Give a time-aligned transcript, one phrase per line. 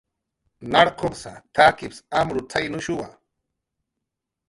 [0.75, 3.07] "Narqupsa, t""akips amrutzaynushuwa"